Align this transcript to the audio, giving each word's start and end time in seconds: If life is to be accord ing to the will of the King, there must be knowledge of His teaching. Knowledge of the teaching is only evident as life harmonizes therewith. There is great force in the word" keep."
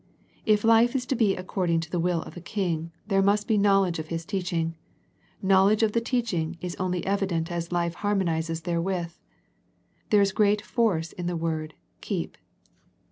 If 0.47 0.63
life 0.63 0.95
is 0.95 1.05
to 1.05 1.15
be 1.15 1.35
accord 1.35 1.69
ing 1.69 1.79
to 1.81 1.91
the 1.91 1.99
will 1.99 2.23
of 2.23 2.33
the 2.33 2.41
King, 2.41 2.91
there 3.05 3.21
must 3.21 3.47
be 3.47 3.55
knowledge 3.55 3.99
of 3.99 4.07
His 4.07 4.25
teaching. 4.25 4.73
Knowledge 5.43 5.83
of 5.83 5.91
the 5.91 6.01
teaching 6.01 6.57
is 6.59 6.75
only 6.77 7.05
evident 7.05 7.51
as 7.51 7.71
life 7.71 7.93
harmonizes 7.93 8.61
therewith. 8.61 9.11
There 10.09 10.21
is 10.23 10.31
great 10.31 10.63
force 10.65 11.11
in 11.11 11.27
the 11.27 11.37
word" 11.37 11.75
keep." 12.01 12.35